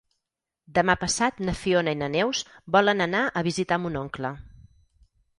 Demà 0.75 0.93
passat 1.01 1.41
na 1.49 1.53
Fiona 1.59 1.93
i 1.95 1.99
na 1.99 2.07
Neus 2.13 2.41
volen 2.75 3.05
anar 3.05 3.21
a 3.27 3.43
visitar 3.49 3.77
mon 3.83 3.99
oncle. 4.01 4.33